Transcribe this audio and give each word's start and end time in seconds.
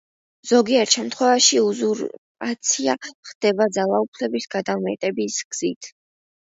ზოგიერთ 0.51 0.95
შემთხვევაში 0.95 1.59
უზურპაცია 1.65 2.99
ხდება 3.31 3.71
ძალაუფლების 3.79 4.53
გადამეტების 4.59 5.43
გზით. 5.55 5.97